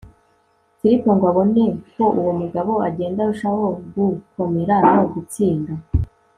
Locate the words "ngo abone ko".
1.15-2.05